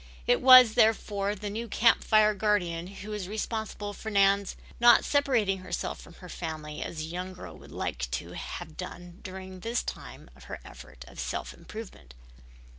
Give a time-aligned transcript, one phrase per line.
[0.25, 5.59] It was therefore the new Camp Fire guardian who was responsible for Nan's not separating
[5.59, 9.83] herself from her family as the young girl would like to have done during this
[9.83, 12.15] time of her effort at self improvement.